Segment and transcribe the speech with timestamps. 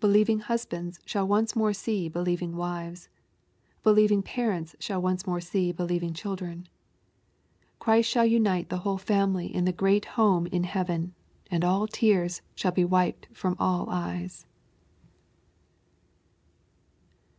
[0.00, 3.08] Believing husbands shall once more see J LUKE^ CHAP, VITI 289 Delieving wives.
[3.82, 6.66] Believing parents shall once more see believing children.
[7.78, 11.14] Christ shall unite the whole family in the great home in heaven,
[11.50, 14.44] and all tears shall be wiped from all eyes.